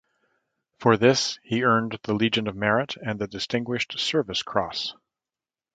For 0.79 0.97
this 0.97 1.37
he 1.43 1.63
earned 1.63 1.99
the 2.01 2.15
Legion 2.15 2.47
of 2.47 2.55
Merit 2.55 2.95
and 2.97 3.19
the 3.19 3.27
Distinguished 3.27 3.99
Service 3.99 4.41
Cross. 4.41 4.95